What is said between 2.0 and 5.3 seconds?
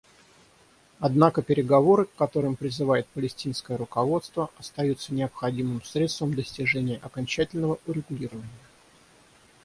к которым призывает палестинское руководство, остаются